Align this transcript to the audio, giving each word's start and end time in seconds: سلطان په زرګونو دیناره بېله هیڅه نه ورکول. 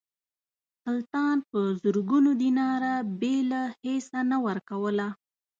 سلطان 0.83 1.37
په 1.49 1.59
زرګونو 1.81 2.31
دیناره 2.41 2.93
بېله 3.19 3.63
هیڅه 3.83 4.19
نه 4.31 4.37
ورکول. 4.45 4.99